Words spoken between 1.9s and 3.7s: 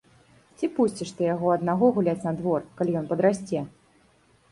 гуляць на двор, калі ён падрасце?